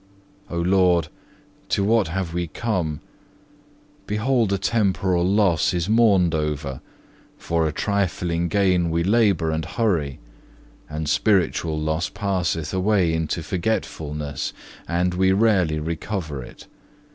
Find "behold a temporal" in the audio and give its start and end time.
4.07-5.23